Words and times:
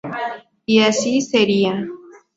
Y 0.65 0.79
así 0.81 1.21
sería. 1.21 1.85